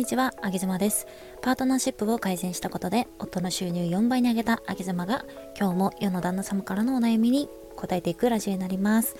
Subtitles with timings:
[0.00, 1.06] にちは、あげずまです。
[1.42, 5.26] パートナーシップを改善したことで、夫の収入4倍に上げたあげずまが、
[5.58, 9.14] 今日も世の旦那様からのお悩みに答えていくラジオになります。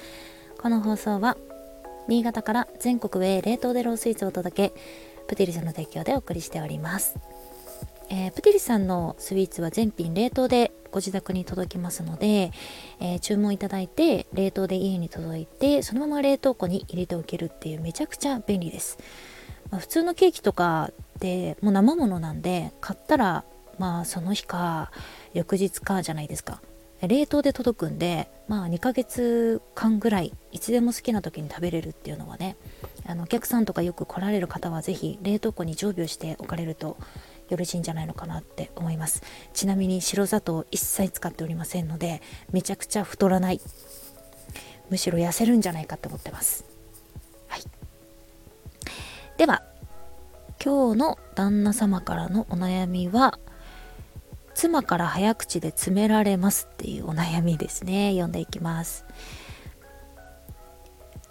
[0.58, 1.36] この放送は、
[2.08, 4.74] 新潟から全国へ冷凍でロースイーツをお届け、
[5.28, 7.18] プティリさんの提供でお送りしております。
[8.08, 12.52] えー、プティリさんのスイーツは全品冷凍でご自宅に届きますので、
[13.00, 18.98] えー、注文いただいて冷凍で家に届いてそのまま冷凍庫に入れておけるっていうめちゃくちゃ便利です。
[19.70, 23.44] まあ、普通のケーキとかってもう生ものなんで買ったら
[23.78, 24.90] まあその日か
[25.32, 26.60] 翌日かじゃないですか。
[27.02, 32.56] 冷凍で届くんでまあ2ヶ月間ぐらいいつでも好きな時に食べれるっていうのはね
[33.06, 36.98] あのお客さんとかよく来られる方は是非冷凍庫に常備をしておかれると
[37.48, 39.22] よろしいんじゃないのかなって思います。
[39.54, 42.20] ちなみに白砂糖一切使っておりませんので
[42.52, 43.62] めちゃくちゃ太らない。
[44.90, 46.79] むしろ痩せるんじゃないかと思ってます。
[49.40, 49.62] では
[50.62, 53.38] 今日の旦那様からのお悩みは
[54.52, 58.10] 妻から早口で詰められますっていうお悩みですね。
[58.10, 59.06] 読んでいきます。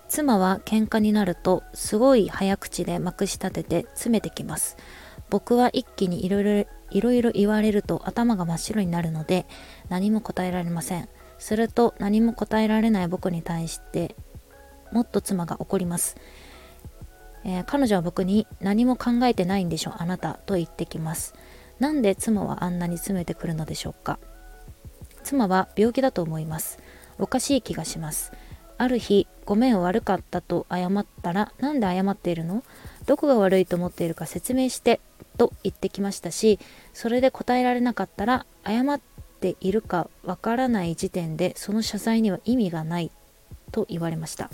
[0.07, 4.75] 妻は喧嘩になるとすごい早口でまくし立てて詰めてきます。
[5.29, 9.45] 僕は一気にいろいろいろいろ言われると頭が真っ白になるので
[9.89, 11.09] 何も答えられません。
[11.37, 14.15] すると何も答えられない僕に対して
[14.91, 16.17] もっと妻が怒ります。
[17.43, 21.33] えー、彼女は僕に何も考えてないんでしょあなたと言ってきます。
[21.79, 24.19] なんで妻はあんなに詰めてくるのでしょうか。
[25.23, 26.79] 妻は病気だと思います。
[27.17, 28.31] おかしい気がします。
[28.77, 32.63] ある日ごめん悪かったと謝ったらなんで謝っているの？
[33.05, 35.01] どこが悪いと思っているか説明して
[35.37, 36.59] と言ってきましたし
[36.93, 39.01] それで答えられなかったら謝っ
[39.41, 43.11] ているかわからない時点でその謝罪には意味がない
[43.71, 44.49] と言われました。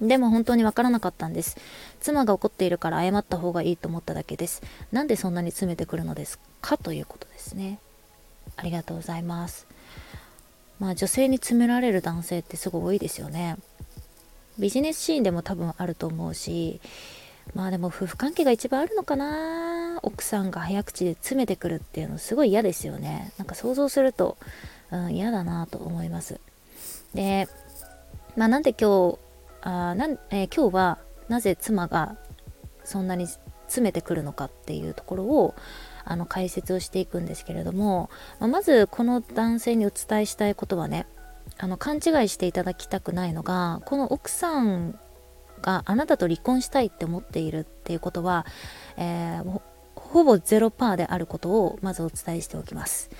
[0.00, 1.56] でも本当にわからなかったんです。
[2.00, 4.62] 妻が怒っているから謝った方がいいと思っただけです。
[4.92, 6.78] なんでそんなに詰めてくるのですか？
[6.78, 7.80] ということですね。
[8.56, 9.66] ありがとうございます。
[10.78, 13.56] まあ女性に詰められる男性ってすごい多いですよね。
[14.58, 16.80] ビジネスシーンでも多分あると思うし、
[17.54, 19.98] まあでも夫婦関係が一番あるのかな？
[20.02, 23.32] 奥さんが早口で詰めてくるっていうのすごい嫌ですよね。
[23.36, 24.36] なんか想像すると、
[24.92, 26.40] うん、嫌だなと思います。
[27.14, 27.48] で、
[28.36, 29.18] まあなんで今日
[29.62, 30.98] あなん、えー、今日は
[31.28, 32.16] なぜ妻が
[32.84, 35.54] そんなに詰めてくるのかっていうところを
[36.04, 38.10] あの解説をしていくんですけれども、
[38.40, 41.06] まあ、まずこの男性にお伝えしたいことはね
[41.58, 44.98] あの勘違いしていただきたくないのがこの奥さん
[45.60, 48.46] があなたと離婚したいって思っているっていうことは、
[48.96, 49.60] えー、
[49.94, 53.10] ほぼ0%であることをまずお伝えしておきます。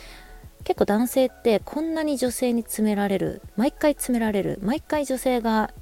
[0.64, 5.72] 結構男性ってこんなに女性に詰められる毎回詰められる毎回女性が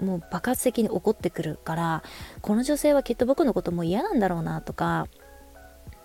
[0.00, 2.02] もう爆発的に怒ってくるから
[2.40, 5.06] この女性はきっと僕のことも嫌なんだろうなとか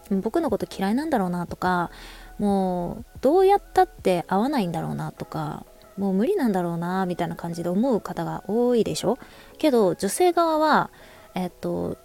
[0.09, 1.91] 僕のこと嫌いなんだろうなとか
[2.39, 5.65] もうどうやったって合わないんだろうなとか
[5.97, 9.17] もう無理なんだろうなみたいな感じで思う方が多いでしょ？
[9.59, 10.89] けど女性側は
[11.35, 11.97] えっと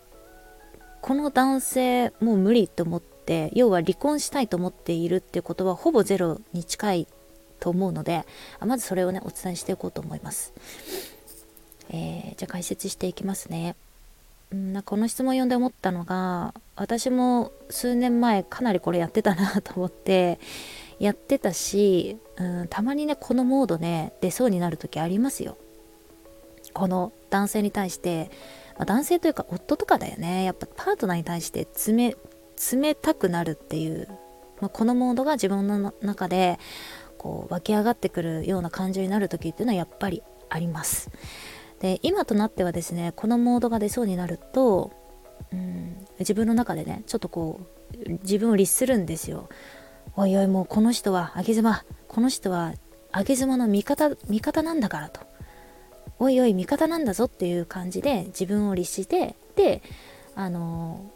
[1.00, 7.08] この男性もう無理って思って要は離婚したいと思っているっていうことはほぼゼロに近い
[7.60, 8.26] と思うので
[8.60, 10.52] まずそれをねお伝えしていこうと思います。
[11.90, 13.76] えー、じゃあ解説していきますね。
[14.54, 20.38] んこの質問を読んで思ったのが私も数年前かなりこれやってたなと思って
[20.98, 25.56] やってたし、うん、たまにねこのモードね出そうになる時ありますよ。
[26.74, 28.30] この男性に対して、
[28.76, 32.16] まあ、男性というか夫とかだよねやっぱパートナーに対して冷
[32.72, 34.08] 冷たくなるっていう、
[34.60, 36.58] まあ、このモードが自分の中で
[37.16, 41.10] こう湧き上がってくるような感情になる時っていうのはやっぱりあります。
[41.80, 44.92] で今となってはですねこのモードが出そうになると、
[45.52, 47.60] うん、自分の中でねちょっとこ
[47.94, 49.48] う自分を律するんですよ。
[50.16, 52.72] おいおいもうこの人はあげ妻この人は
[53.12, 55.20] あげ妻の味方味方なんだからと
[56.18, 59.82] おいおい味方なんだぞっていう感じで自分を律してで
[60.34, 61.10] あの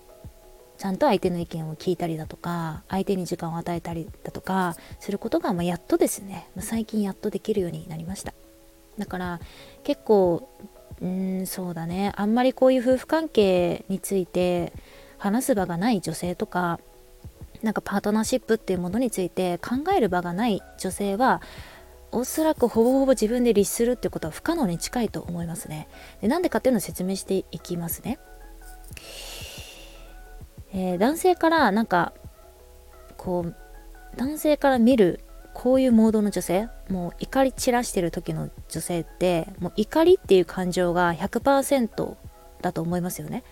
[0.79, 8.35] ちゃんと相手の意見を聞いたりだとか相手に時間を与えたりだとかすることが、まあ、やっとですね最近やっとできるようになりました
[8.99, 9.41] だから
[9.85, 10.49] 結構
[11.01, 14.73] うんそうだねあんまりこういう夫婦関係について
[15.19, 16.81] 話す場がない女性とか
[17.63, 21.41] なんかパートナーシップっていうものについて考える場がない女性は
[22.11, 25.89] おそらくほぼほぼ自分で律するってことは不可能に近いと思いますね。
[26.21, 28.19] でなんでかっていうのを説明していきますね。
[30.75, 32.13] えー、男性からなんか
[33.17, 33.55] こう
[34.17, 35.21] 男性から見る
[35.55, 42.17] こういうモードの女性もう怒り散らしてる時の女性ってもう怒りっていう感情が100%
[42.61, 43.45] だと思いますよね。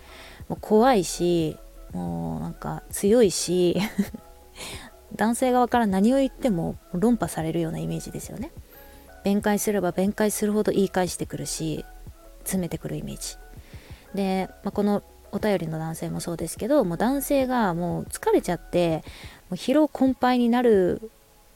[0.47, 1.57] もう怖いし
[1.91, 3.77] もうなんか強いし
[5.15, 8.51] 男性側から何を言っても論破されるようなイメージですよね。
[9.23, 11.83] 弁解すれば弁解するほど言い返してくるし
[12.43, 13.37] 詰めてくるイメージ。
[14.13, 15.01] で、まあ、この
[15.31, 19.03] お便りの男性もそうですけどもう男性がもう疲れちゃって
[19.49, 21.09] もう疲労困憊になる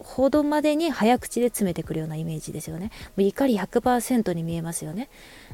[0.05, 2.91] ほどまでに早口で詰めてくるようなイメージですよね。
[3.17, 5.09] もう怒り100%に見えますよね。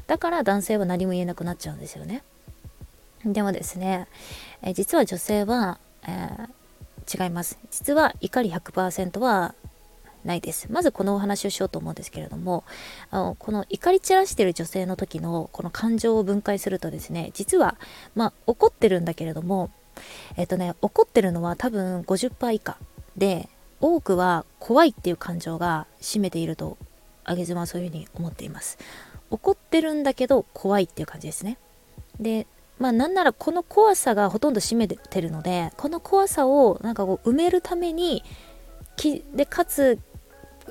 [0.06, 2.22] だから男性は何も言えなくなっちゃうんですよね。
[3.24, 4.08] でもですね、
[4.62, 7.58] え実は女性は、えー、違います。
[7.70, 9.54] 実は怒り100%は
[10.24, 10.70] ないです。
[10.70, 12.64] まずこのお話をしようと思うんですけれども、
[13.10, 17.76] あのこの怒り散らしてる女性の時のこの感情を分解するとですね、実は、
[18.14, 19.70] まあ、怒ってるんだけれども、
[20.36, 22.76] えっ、とね、怒ってるのは多分50%以下
[23.16, 23.48] で、
[23.82, 26.78] 多くは怖いっていう感情が占めていると、
[27.24, 28.78] あげ妻はそういうふうに思っています。
[29.30, 31.58] 怒ってるんだけど怖いっていう感じですね。
[32.18, 32.46] で、
[32.78, 38.22] まあなんならこの怖さがほとんど占めてるので、この怖さをなんかこう埋めるために
[38.96, 39.98] き、でかつ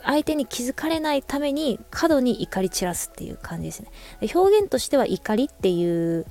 [0.04, 3.92] 相手に気づかれないために過度に怒り散らすっていう感じですね。
[4.22, 6.26] で表現としては怒りっていう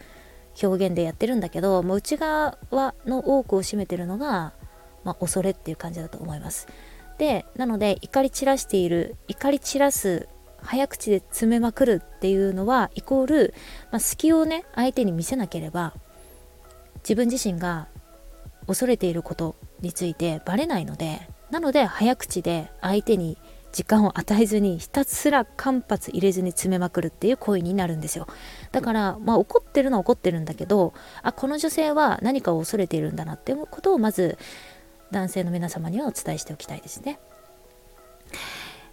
[0.62, 2.56] 表現でやってるんだけど、もう内側
[3.04, 4.54] の多くを占めてるのが、
[5.04, 6.68] まあ、恐れっていう感じだと思います。
[7.18, 10.28] で、なので怒り散らしている、怒り散らす、
[10.62, 13.54] 早口で詰めまくるっていうのは、イコール、
[13.90, 15.94] まあ、隙をね、相手に見せなければ、
[17.02, 17.88] 自分自身が
[18.66, 23.36] 恐れていることについてバレないので、なので早口で相手に
[23.72, 28.26] 時間を与えずにひたすら間髪入れずに詰めまくるっていう行為になるんですよ
[28.72, 30.92] だからまあ怒ってるのは怒ってるんだけど
[31.22, 34.38] あこの女性は何かを恐れているんだなっていうことをまず
[35.10, 37.18] 男性の皆様にはお伝えしておきたいですね。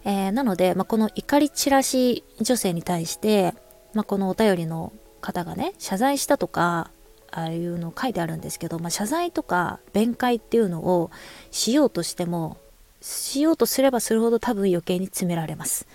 [0.04, 3.54] えー、なので、まあ、この怒り散らし女性に対して、
[3.94, 6.90] まあ、このお便りの方がね謝罪したとか
[7.30, 11.10] ああいうの書いてあるんですけど、まあ、謝罪とか弁解っていうのを
[11.50, 12.56] しようとしても
[13.00, 15.86] しようとすればするほど多分余計に詰められます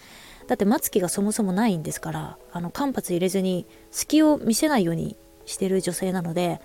[0.48, 6.62] だって待つ気がそもそもないんですからあの間髪入れずに隙を見せないようにしてる女性なので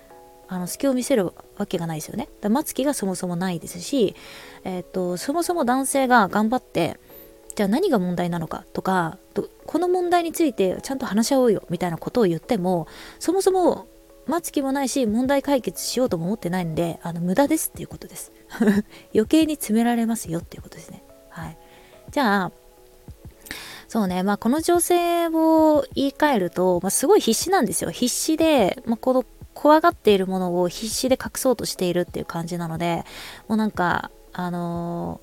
[0.49, 2.27] あの隙を見せるわけがないですよね。
[2.41, 4.15] だ待つ気がそもそもないですし、
[4.63, 6.99] えー、っとそもそも男性が頑張って
[7.55, 9.19] じゃあ何が問題なのかとか
[9.67, 12.87] この問題についてちゃんと話し合おうよみたいなことを言っても
[13.19, 13.87] そもそも
[14.25, 18.31] 待つ気もないし問題解決しようとも思ってないんであの無駄ですっていうことです。
[19.13, 21.03] 余計に詰められますよっていうことですね。
[21.29, 21.57] はい。
[22.11, 22.51] じゃあ
[23.87, 24.21] そうね。
[24.23, 27.89] まあこの女性を言い換えると、まあ、すごい必死なんですよ。
[27.89, 29.25] 必死で、まあ、この
[29.59, 33.03] 怖がっているものを必死で隠そうとしているっていう感じなので
[33.49, 35.19] もうなんかあの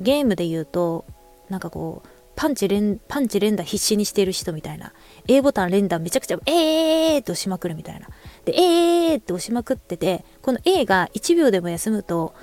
[0.00, 1.04] ー、ゲームで言うと
[1.48, 4.92] なんかこうパンチ連、パンチ連打必死にしている人みたいな。
[5.26, 8.08] A ボタン連打めちゃくちゃ、えーって押しまくるみたいな。
[8.44, 12.34] で、えーって押しまくってて、この A が1秒でも休むと、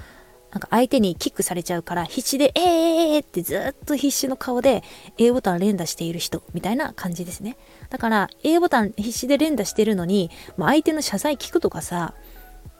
[0.54, 4.84] なんか相手にキックされちゃうから必死で、えーってずっと必死の顔で
[5.18, 7.58] A ボタン連打している人みたいな感じですね。
[7.90, 12.14] だから A ボタン必死で連打してるのに、まあ、相手の謝罪聞くとかさ、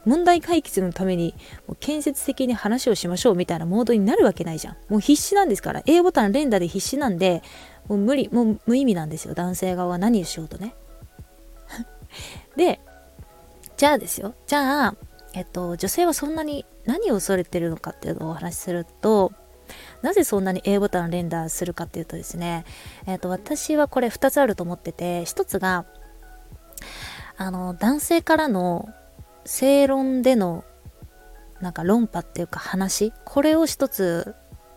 [0.06, 1.34] 問題解決のために
[1.68, 4.78] もう建設的に話をしましょうみたいなモードになるわけないじゃん。
[4.88, 5.82] もう必死なんですから。
[5.88, 7.42] A ボタン連打で必死なんで、
[7.88, 9.34] もう無理、もう無意味なんですよ。
[9.34, 10.76] 男性側は何をしようとね。
[12.56, 12.80] で、
[13.78, 14.36] じゃあですよ。
[14.46, 14.96] じゃあ、
[15.34, 19.32] えっと、女性はそんなに何を恐れてるのかっていうのをお話しすると、
[20.02, 22.66] なぜそんなに A ボタン連打するかっていうとですね、
[23.08, 25.86] えっと、私はこれ2つあると思ってて、1つが、
[27.38, 28.90] あの、男性からの
[29.46, 30.64] 正論での
[31.64, 34.36] なんか論破っていうか話これを一つ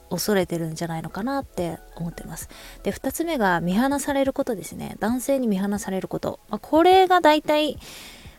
[0.08, 2.48] 恐れてるんじゃないのかなって思ってます。
[2.84, 4.96] で、2つ目が見放されることですね。
[5.00, 6.38] 男性に見放されること。
[6.48, 7.76] まあ、これが大体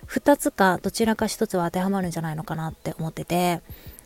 [0.10, 3.62] 2つかどちらか1つは当てはまるんじゃないのかなって思ってて、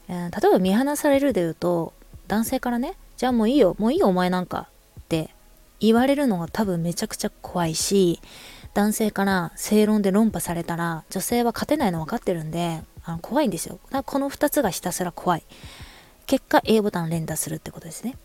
[0.10, 1.94] えー、例えば見放されるで言うと、
[2.28, 4.68] 男性からね、じゃあもういいよ、もういいよお前なんか
[5.00, 5.30] って
[5.80, 8.20] 言われるのが多分めちゃくちゃ怖いし、
[8.74, 13.80] 男性から正論で論破されたら女性は勝てないの分かってるんであの怖いんですよ。
[13.86, 15.44] だからこの2つがひたすら怖い。
[16.26, 18.18] 結果 A ボタン連打するってことですね。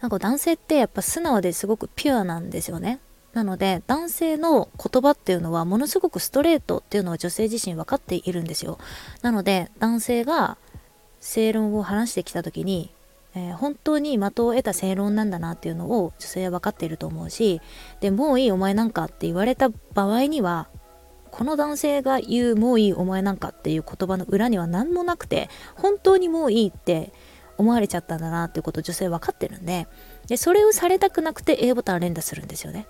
[0.00, 2.98] なんか男性ってやっぱ素直ですごくピュアなんですよね。
[3.32, 8.78] なので男性の言葉っていうのはものすごくストレートっていうのは女性自身分かっているんですよ。
[9.22, 10.58] なので男性が
[11.20, 12.90] 正論を話してきた時に
[13.34, 17.60] えー、本当に的を得た正論なんだなっていうのを女性は分かっていると思うし
[18.00, 20.68] でもういいお前なんかって言われた場合には
[21.30, 27.12] この男性が言うもういいお前なんかっていう言葉の裏には何もなくて本当にもういいって
[27.56, 29.86] 思われちゃったんだなっていうことを女性分かってるんで
[30.26, 32.86] でそれをされたくなくて A ボタン連打するんですよね。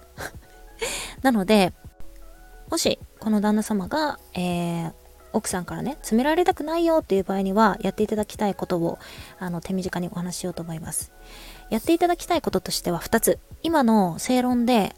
[1.22, 1.72] なので
[2.70, 4.92] もしこの旦那様が、えー、
[5.32, 8.98] 奥さんからね詰められたくないよっていう場合にはやっていただきたいことを
[9.38, 11.12] あの手短にお話ししようと思います。
[11.70, 13.38] やっていただきたいこととしては2つ。
[13.62, 14.94] 今の正論で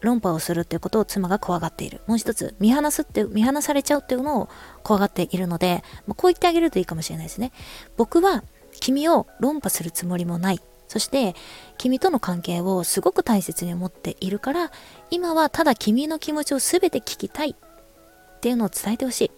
[0.00, 2.02] 論破をするっていうことを妻が怖がっている。
[2.06, 4.48] もう一つ見放すって見放されちゃうっていうのを
[4.82, 7.52] 怖がっているので、まあ、こう言ってあげるといいかもしれないですね。
[7.96, 8.44] 僕は
[8.80, 10.60] 君を論破するつもりもない。
[10.94, 11.34] そして
[11.76, 14.70] 君との関係をすごく大切に思っているから
[15.10, 19.30] 今はただ君の気持ちを全て聞きたいっていうのを伝えてほしい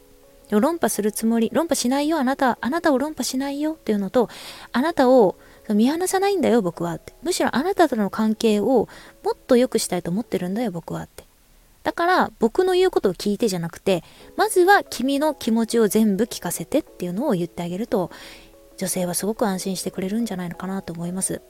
[0.51, 4.29] 論破するつもり、論破しないよ、あなた、あなたを論破しないよっていうのと、
[4.71, 5.35] あなたを
[5.69, 7.15] 見放さないんだよ、僕はって。
[7.23, 8.89] むしろあなたとの関係を
[9.25, 11.25] もっと良くしたいと思ってるんだよ、僕はって。
[11.83, 14.05] だから僕の言うことを聞いてじゃなくて、
[14.37, 18.11] まずは君の気持ちを全部聞かせてっていうのを言ってあげると、
[18.77, 21.43] 女性はすごく安心してくれるんじゃないのかなと思います。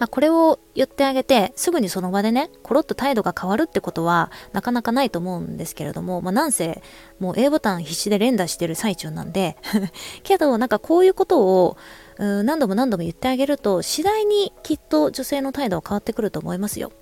[0.00, 6.82] まあ、これを言ってあげて、すぐにその場でね、コロッと態度が変わるってことは、なかなかないと思うんですけれども、まあ、なんせ、
[7.18, 9.58] もう A ボタン必死で連打してる最中なんで、
[10.24, 11.76] けど、なんかこういうことを、
[12.16, 16.92] 何度も何度も言ってあげると、次第にきっと女性の態度は変わってくると思いますよ。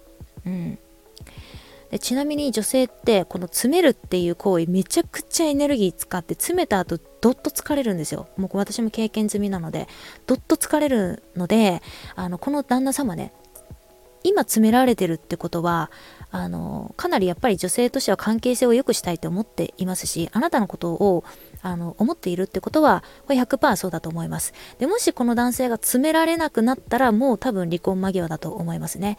[0.44, 0.78] うん。
[1.90, 8.28] でちなみに女性ってこの詰めるっていう行為めちゃくちゃエネルギー使って詰めた後どっと疲れるんですよ。
[8.36, 9.88] もう私も経験済みなので
[10.26, 11.82] どっと疲れるので
[12.14, 13.32] あのこの旦那様ね
[14.24, 15.90] 今詰められてるってことは
[16.30, 21.24] あのかなりやっぱり女性としては関係性を良くしたいと思っていますしあなたのことを
[21.62, 24.52] あの思っているってことはこれ100%そうだと思います。
[24.78, 29.18] でもしこの男性が詰められなくなったらもう多分離婚間際だと思いますね、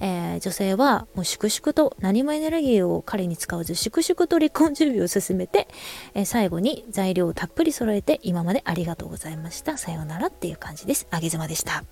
[0.00, 5.68] えー、女性はもう粛々と何もエネルギーを彼に使わず粛々と離婚準備を進めて、
[6.14, 9.78] えー、最後に材料をたっぷり揃えて今までありがとうございました。
[9.78, 11.06] さようならっていう感じです。
[11.10, 11.84] あげずまでした。